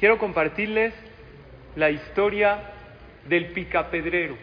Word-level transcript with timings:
Quiero 0.00 0.16
compartirles 0.16 0.94
la 1.76 1.90
historia 1.90 2.58
del 3.26 3.48
picapedrero. 3.48 4.34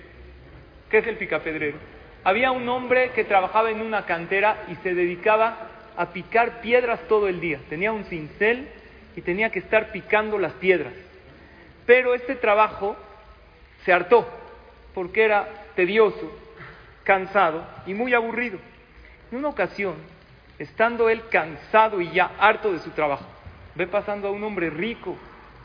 ¿Qué 0.88 1.00
es 1.00 1.08
el 1.08 1.18
picapedrero? 1.18 1.80
Había 2.24 2.52
un 2.52 2.70
hombre 2.70 3.10
que 3.16 3.24
trabajaba 3.24 3.72
en 3.72 3.82
una 3.82 4.06
cantera 4.06 4.66
y 4.68 4.76
se 4.76 4.94
dedicaba 4.94 5.72
a 5.98 6.14
picar 6.14 6.62
piedras 6.62 7.00
todo 7.10 7.28
el 7.28 7.40
día. 7.40 7.60
Tenía 7.70 7.92
un 7.92 8.04
cincel 8.04 8.68
y 9.16 9.22
tenía 9.22 9.50
que 9.50 9.58
estar 9.58 9.92
picando 9.92 10.38
las 10.38 10.54
piedras. 10.54 10.94
Pero 11.88 12.14
este 12.14 12.36
trabajo 12.36 12.96
se 13.84 13.92
hartó 13.92 14.30
porque 14.94 15.26
era 15.26 15.48
tedioso, 15.76 16.38
cansado 17.04 17.66
y 17.88 17.96
muy 17.96 18.14
aburrido. 18.14 18.60
En 19.32 19.40
una 19.40 19.48
ocasión, 19.48 19.96
estando 20.60 21.10
él 21.10 21.24
cansado 21.32 22.00
y 22.00 22.12
ya 22.12 22.34
harto 22.38 22.72
de 22.72 22.78
su 22.78 22.92
trabajo, 22.92 23.26
ve 23.74 23.88
pasando 23.88 24.28
a 24.28 24.32
un 24.32 24.44
hombre 24.44 24.70
rico, 24.70 25.18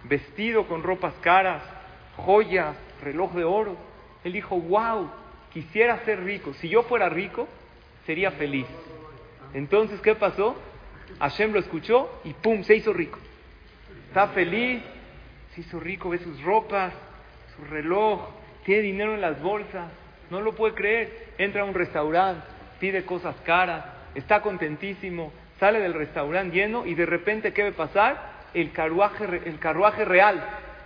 vestido 0.04 0.66
con 0.66 0.82
ropas 0.82 1.14
caras, 1.20 1.62
joyas, 2.16 2.76
reloj 3.02 3.32
de 3.32 3.44
oro. 3.44 3.76
Él 4.24 4.32
dijo, 4.32 4.60
wow, 4.60 5.10
quisiera 5.52 6.04
ser 6.04 6.22
rico. 6.24 6.54
Si 6.54 6.68
yo 6.68 6.82
fuera 6.84 7.08
rico, 7.08 7.48
sería 8.06 8.30
feliz. 8.32 8.66
Entonces, 9.54 10.00
¿qué 10.00 10.14
pasó? 10.14 10.56
Hashem 11.18 11.52
lo 11.52 11.58
escuchó 11.58 12.20
y 12.24 12.32
¡pum! 12.32 12.62
se 12.62 12.76
hizo 12.76 12.92
rico. 12.92 13.18
Está 14.08 14.28
feliz, 14.28 14.82
se 15.54 15.60
hizo 15.60 15.78
rico, 15.80 16.10
ve 16.10 16.18
sus 16.18 16.42
ropas, 16.42 16.92
su 17.56 17.64
reloj, 17.64 18.28
tiene 18.64 18.82
dinero 18.82 19.14
en 19.14 19.20
las 19.20 19.40
bolsas, 19.40 19.90
no 20.30 20.40
lo 20.40 20.54
puede 20.54 20.74
creer. 20.74 21.32
Entra 21.38 21.62
a 21.62 21.64
un 21.64 21.74
restaurante, 21.74 22.46
pide 22.80 23.04
cosas 23.04 23.36
caras, 23.44 23.84
está 24.14 24.40
contentísimo, 24.42 25.32
sale 25.58 25.80
del 25.80 25.94
restaurante 25.94 26.56
lleno 26.56 26.86
y 26.86 26.94
de 26.94 27.06
repente, 27.06 27.52
¿qué 27.52 27.62
va 27.62 27.68
a 27.70 27.72
pasar? 27.72 28.31
El 28.54 28.72
carruaje, 28.72 29.24
el 29.44 29.58
carruaje 29.58 30.04
real, 30.04 30.42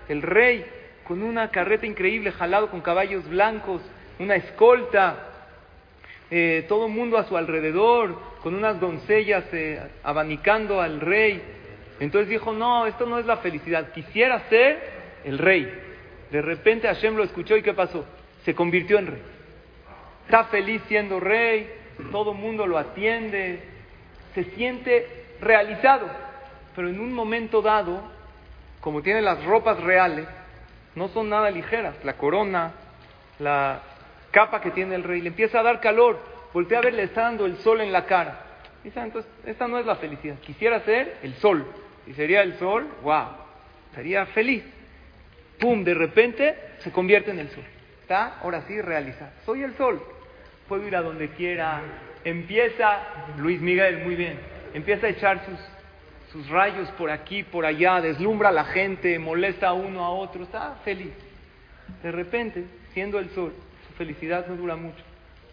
el 0.08 0.22
rey, 0.22 0.64
con 1.04 1.22
una 1.22 1.50
carreta 1.50 1.86
increíble, 1.86 2.32
jalado 2.32 2.70
con 2.70 2.80
caballos 2.80 3.28
blancos, 3.28 3.82
una 4.18 4.36
escolta, 4.36 5.16
eh, 6.30 6.64
todo 6.68 6.86
el 6.86 6.92
mundo 6.92 7.18
a 7.18 7.24
su 7.24 7.36
alrededor, 7.36 8.18
con 8.42 8.54
unas 8.54 8.80
doncellas 8.80 9.44
eh, 9.52 9.80
abanicando 10.02 10.80
al 10.80 11.00
rey. 11.00 11.42
Entonces 12.00 12.28
dijo, 12.28 12.52
no, 12.52 12.86
esto 12.86 13.06
no 13.06 13.18
es 13.18 13.26
la 13.26 13.38
felicidad, 13.38 13.92
quisiera 13.92 14.48
ser 14.48 14.80
el 15.24 15.38
rey. 15.38 15.72
De 16.30 16.42
repente 16.42 16.88
Hashem 16.88 17.16
lo 17.16 17.24
escuchó 17.24 17.56
y 17.56 17.62
¿qué 17.62 17.74
pasó? 17.74 18.04
Se 18.44 18.54
convirtió 18.54 18.98
en 18.98 19.06
rey. 19.06 19.22
Está 20.24 20.44
feliz 20.44 20.82
siendo 20.88 21.20
rey, 21.20 21.70
todo 22.10 22.32
el 22.32 22.38
mundo 22.38 22.66
lo 22.66 22.78
atiende, 22.78 23.60
se 24.34 24.44
siente 24.56 25.06
realizado. 25.40 26.10
Pero 26.76 26.90
en 26.90 27.00
un 27.00 27.12
momento 27.12 27.62
dado, 27.62 28.02
como 28.80 29.02
tiene 29.02 29.22
las 29.22 29.42
ropas 29.44 29.80
reales, 29.80 30.28
no 30.94 31.08
son 31.08 31.30
nada 31.30 31.50
ligeras. 31.50 31.94
La 32.04 32.18
corona, 32.18 32.72
la 33.38 33.80
capa 34.30 34.60
que 34.60 34.70
tiene 34.70 34.94
el 34.94 35.02
rey, 35.02 35.22
le 35.22 35.28
empieza 35.28 35.60
a 35.60 35.62
dar 35.62 35.80
calor. 35.80 36.20
Voltea 36.52 36.78
a 36.78 36.82
ver, 36.82 36.94
le 36.94 37.04
está 37.04 37.22
dando 37.22 37.46
el 37.46 37.56
sol 37.58 37.80
en 37.80 37.92
la 37.92 38.04
cara. 38.04 38.40
Dice, 38.84 39.00
entonces, 39.00 39.30
esta 39.46 39.66
no 39.66 39.78
es 39.78 39.86
la 39.86 39.96
felicidad. 39.96 40.36
Quisiera 40.40 40.80
ser 40.80 41.16
el 41.22 41.34
sol. 41.36 41.66
Y 42.06 42.12
sería 42.12 42.42
el 42.42 42.58
sol, 42.58 42.86
wow, 43.02 43.28
estaría 43.90 44.26
feliz. 44.26 44.62
Pum, 45.58 45.82
de 45.82 45.94
repente 45.94 46.54
se 46.78 46.92
convierte 46.92 47.30
en 47.30 47.38
el 47.38 47.48
sol. 47.48 47.64
Está 48.02 48.38
ahora 48.40 48.62
sí 48.68 48.80
realizado. 48.80 49.32
Soy 49.44 49.62
el 49.62 49.74
sol. 49.76 50.00
Puedo 50.68 50.86
ir 50.86 50.94
a 50.94 51.02
donde 51.02 51.30
quiera. 51.30 51.80
Empieza, 52.22 53.00
Luis 53.38 53.60
Miguel, 53.60 54.04
muy 54.04 54.14
bien. 54.14 54.38
Empieza 54.74 55.06
a 55.06 55.10
echar 55.10 55.44
sus, 55.46 55.58
sus 56.32 56.48
rayos 56.48 56.88
por 56.92 57.10
aquí, 57.10 57.42
por 57.42 57.64
allá, 57.64 58.00
deslumbra 58.00 58.48
a 58.48 58.52
la 58.52 58.64
gente, 58.64 59.18
molesta 59.18 59.68
a 59.68 59.72
uno 59.72 60.04
a 60.04 60.10
otro, 60.10 60.42
está 60.42 60.76
feliz. 60.84 61.12
De 62.02 62.10
repente, 62.10 62.64
siendo 62.92 63.18
el 63.18 63.30
sol, 63.30 63.52
su 63.86 63.94
felicidad 63.94 64.46
no 64.46 64.56
dura 64.56 64.76
mucho, 64.76 65.02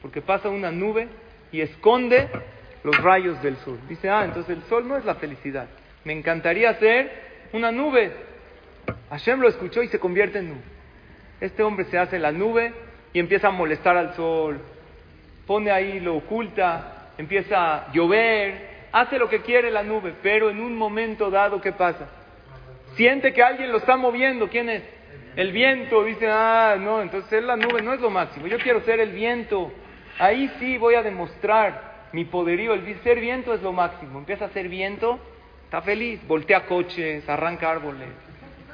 porque 0.01 0.21
pasa 0.21 0.49
una 0.49 0.71
nube 0.71 1.07
y 1.51 1.61
esconde 1.61 2.27
los 2.83 2.97
rayos 2.97 3.41
del 3.41 3.55
sol. 3.57 3.79
Dice, 3.87 4.09
ah, 4.09 4.25
entonces 4.25 4.57
el 4.57 4.63
sol 4.63 4.87
no 4.87 4.97
es 4.97 5.05
la 5.05 5.15
felicidad. 5.15 5.67
Me 6.03 6.13
encantaría 6.13 6.73
ser 6.75 7.11
una 7.53 7.71
nube. 7.71 8.11
Hashem 9.09 9.39
lo 9.39 9.47
escuchó 9.47 9.83
y 9.83 9.87
se 9.87 9.99
convierte 9.99 10.39
en 10.39 10.49
nube. 10.49 10.61
Este 11.39 11.63
hombre 11.63 11.85
se 11.85 11.97
hace 11.97 12.19
la 12.19 12.31
nube 12.31 12.73
y 13.13 13.19
empieza 13.19 13.49
a 13.49 13.51
molestar 13.51 13.95
al 13.95 14.15
sol. 14.15 14.59
Pone 15.45 15.71
ahí, 15.71 15.99
lo 15.99 16.15
oculta, 16.15 17.11
empieza 17.17 17.75
a 17.75 17.91
llover, 17.93 18.72
hace 18.93 19.19
lo 19.19 19.27
que 19.27 19.41
quiere 19.41 19.71
la 19.71 19.83
nube, 19.83 20.13
pero 20.23 20.49
en 20.49 20.61
un 20.61 20.77
momento 20.77 21.29
dado, 21.29 21.59
¿qué 21.59 21.73
pasa? 21.73 22.07
Siente 22.95 23.33
que 23.33 23.41
alguien 23.43 23.71
lo 23.71 23.79
está 23.79 23.97
moviendo. 23.97 24.47
¿Quién 24.47 24.69
es? 24.69 24.83
El 25.35 25.51
viento. 25.51 26.03
Dice, 26.03 26.29
ah, 26.29 26.77
no, 26.79 27.01
entonces 27.01 27.43
la 27.43 27.57
nube 27.57 27.81
no 27.81 27.93
es 27.93 27.99
lo 27.99 28.09
máximo. 28.09 28.47
Yo 28.47 28.59
quiero 28.59 28.81
ser 28.81 28.99
el 28.99 29.11
viento. 29.11 29.71
Ahí 30.19 30.49
sí 30.59 30.77
voy 30.77 30.93
a 30.95 31.01
demostrar 31.01 32.07
mi 32.13 32.25
poderío. 32.25 32.73
El 32.73 32.99
ser 33.01 33.19
viento 33.19 33.53
es 33.53 33.61
lo 33.61 33.73
máximo. 33.73 34.19
Empieza 34.19 34.45
a 34.45 34.49
ser 34.49 34.69
viento, 34.69 35.19
está 35.65 35.81
feliz. 35.81 36.25
Voltea 36.27 36.67
coches, 36.67 37.27
arranca 37.27 37.71
árboles. 37.71 38.09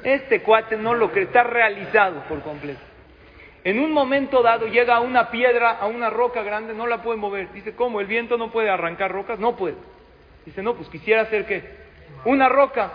Este 0.04 0.42
cuate 0.42 0.76
no 0.76 0.94
lo 0.94 1.10
cree, 1.10 1.24
está 1.24 1.42
realizado 1.42 2.22
por 2.28 2.42
completo. 2.42 2.80
En 3.64 3.78
un 3.78 3.92
momento 3.92 4.42
dado 4.42 4.66
llega 4.66 4.96
a 4.96 5.00
una 5.00 5.30
piedra, 5.30 5.72
a 5.72 5.86
una 5.86 6.08
roca 6.08 6.42
grande, 6.42 6.74
no 6.74 6.86
la 6.86 7.02
puede 7.02 7.18
mover. 7.18 7.52
Dice, 7.52 7.74
¿cómo? 7.74 8.00
¿El 8.00 8.06
viento 8.06 8.38
no 8.38 8.50
puede 8.50 8.70
arrancar 8.70 9.12
rocas? 9.12 9.38
No 9.38 9.56
puede. 9.56 9.76
Dice, 10.46 10.62
no, 10.62 10.74
pues 10.74 10.88
quisiera 10.88 11.22
hacer 11.22 11.46
qué? 11.46 11.62
Una 12.24 12.48
roca. 12.48 12.92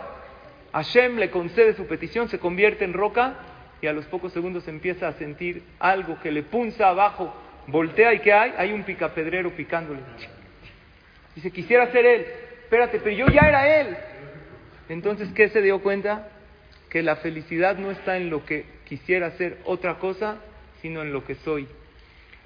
Hashem 0.74 1.18
le 1.18 1.30
concede 1.30 1.74
su 1.74 1.88
petición, 1.88 2.28
se 2.28 2.40
convierte 2.40 2.84
en 2.84 2.94
roca 2.94 3.36
y 3.82 3.88
a 3.88 3.94
los 3.94 4.06
pocos 4.06 4.34
segundos 4.34 4.68
empieza 4.68 5.08
a 5.08 5.14
sentir 5.14 5.64
algo 5.80 6.20
que 6.22 6.32
le 6.32 6.44
punza 6.44 6.90
abajo. 6.90 7.34
Voltea 7.68 8.14
y 8.14 8.20
¿qué 8.20 8.34
hay? 8.34 8.54
Hay 8.58 8.74
un 8.74 8.84
picapedrero 8.84 9.52
picándole. 9.52 10.02
Dice, 11.36 11.52
quisiera 11.52 11.92
ser 11.92 12.06
él. 12.06 12.26
Espérate, 12.64 13.00
pero 13.00 13.16
yo 13.16 13.28
ya 13.28 13.48
era 13.48 13.80
él. 13.80 13.96
Entonces, 14.90 15.30
¿qué 15.34 15.50
se 15.50 15.62
dio 15.62 15.82
cuenta? 15.82 16.30
Que 16.90 17.04
la 17.04 17.18
felicidad 17.18 17.78
no 17.78 17.92
está 17.92 18.18
en 18.18 18.30
lo 18.30 18.46
que 18.46 18.66
quisiera 18.86 19.32
ser 19.32 19.60
otra 19.66 19.96
cosa, 19.96 20.38
sino 20.82 21.02
en 21.02 21.14
lo 21.14 21.26
que 21.26 21.36
soy. 21.36 21.68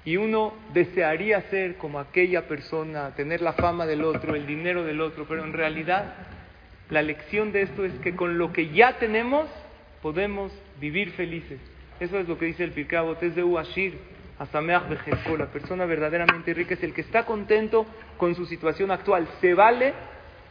Y 0.04 0.16
uno 0.16 0.54
desearía 0.72 1.42
ser 1.50 1.76
como 1.76 1.98
aquella 1.98 2.48
persona, 2.48 3.14
tener 3.14 3.42
la 3.42 3.52
fama 3.52 3.86
del 3.86 4.02
otro, 4.02 4.34
el 4.34 4.46
dinero 4.46 4.84
del 4.84 5.00
otro, 5.00 5.26
pero 5.28 5.44
en 5.44 5.52
realidad 5.52 6.14
la 6.88 7.02
lección 7.02 7.52
de 7.52 7.62
esto 7.62 7.84
es 7.84 7.92
que 8.00 8.16
con 8.16 8.38
lo 8.38 8.52
que 8.52 8.70
ya 8.70 8.98
tenemos 8.98 9.46
podemos 10.02 10.52
vivir 10.80 11.12
felices. 11.12 11.60
Eso 12.00 12.18
es 12.18 12.26
lo 12.26 12.38
que 12.38 12.46
dice 12.46 12.64
el 12.64 12.72
Pirkei 12.72 12.98
es 13.20 13.34
de 13.34 13.44
Uashir, 13.44 13.98
Asameach. 14.38 14.84
La 15.38 15.46
persona 15.46 15.84
verdaderamente 15.84 16.54
rica 16.54 16.74
es 16.74 16.82
el 16.82 16.94
que 16.94 17.02
está 17.02 17.24
contento 17.26 17.86
con 18.16 18.34
su 18.34 18.46
situación 18.46 18.90
actual. 18.90 19.28
Se 19.40 19.52
vale 19.52 19.92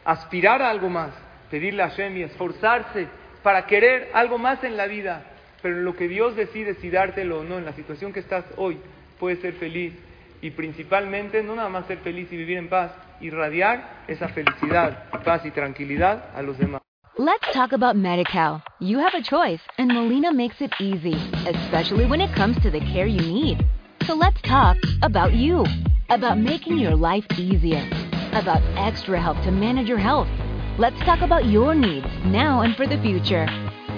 aspirar 0.05 0.61
a 0.61 0.69
algo 0.69 0.89
más, 0.89 1.11
pedirle 1.49 1.83
a 1.83 1.89
Hashem 1.89 2.17
esforzarse 2.17 3.07
para 3.41 3.65
querer 3.65 4.09
algo 4.13 4.37
más 4.37 4.63
en 4.63 4.77
la 4.77 4.85
vida. 4.85 5.25
Pero 5.61 5.77
en 5.77 5.85
lo 5.85 5.95
que 5.95 6.07
Dios 6.07 6.35
decide 6.35 6.75
si 6.75 6.89
dártelo 6.89 7.39
o 7.39 7.43
no, 7.43 7.57
en 7.57 7.65
la 7.65 7.73
situación 7.73 8.13
que 8.13 8.19
estás 8.19 8.45
hoy, 8.55 8.77
puedes 9.19 9.39
ser 9.39 9.53
feliz. 9.53 9.93
Y 10.41 10.51
principalmente, 10.51 11.43
no 11.43 11.55
nada 11.55 11.69
más 11.69 11.85
ser 11.85 11.97
feliz 11.97 12.31
y 12.31 12.37
vivir 12.37 12.57
en 12.57 12.69
paz, 12.69 12.91
irradiar 13.19 14.03
esa 14.07 14.29
felicidad, 14.29 15.09
paz 15.25 15.45
y 15.45 15.51
tranquilidad 15.51 16.29
a 16.33 16.41
los 16.41 16.57
demás. 16.57 16.81
Let's 17.17 17.51
talk 17.51 17.73
about 17.73 17.97
MediCal. 17.97 18.63
You 18.79 18.99
have 18.99 19.13
a 19.13 19.21
choice, 19.21 19.59
and 19.77 19.91
Molina 19.91 20.31
makes 20.31 20.61
it 20.61 20.71
easy, 20.79 21.17
especially 21.45 22.05
when 22.05 22.21
it 22.21 22.33
comes 22.33 22.57
to 22.61 22.71
the 22.71 22.79
care 22.79 23.07
you 23.07 23.19
need. 23.19 23.65
So 24.07 24.15
let's 24.15 24.41
talk 24.43 24.77
about 25.01 25.33
you, 25.33 25.65
about 26.09 26.37
making 26.37 26.77
your 26.77 26.95
life 26.95 27.25
easier, 27.37 27.85
about 28.31 28.61
extra 28.77 29.19
help 29.21 29.35
to 29.43 29.51
manage 29.51 29.89
your 29.89 29.97
health. 29.97 30.29
Let's 30.77 30.99
talk 31.01 31.19
about 31.19 31.43
your 31.43 31.75
needs 31.75 32.07
now 32.23 32.61
and 32.61 32.73
for 32.77 32.87
the 32.87 32.97
future. 33.01 33.45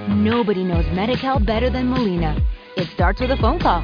Nobody 0.09 0.63
knows 0.63 0.85
MediCal 0.85 1.45
better 1.45 1.69
than 1.69 1.89
Molina. 1.89 2.35
It 2.75 2.87
starts 2.95 3.21
with 3.21 3.29
a 3.29 3.37
phone 3.37 3.59
call. 3.59 3.83